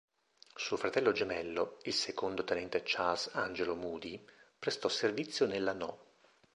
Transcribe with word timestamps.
Suo 0.55 0.77
fratello 0.77 1.11
gemello, 1.11 1.77
il 1.83 1.93
secondo 1.93 2.43
tenente 2.43 2.81
Charles 2.83 3.29
Angelo 3.33 3.75
Moody, 3.75 4.19
prestò 4.57 4.89
servizio 4.89 5.45
nella 5.45 5.73
No. 5.73 5.99